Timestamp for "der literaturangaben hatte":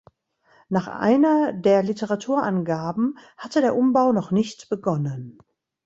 1.53-3.61